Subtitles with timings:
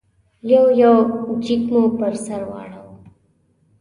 [0.51, 0.93] یو یو
[1.43, 2.93] جېک مو پر سر واړاوه.